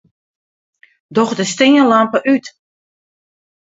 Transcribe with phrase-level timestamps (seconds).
[1.15, 2.45] Doch de stânlampe út.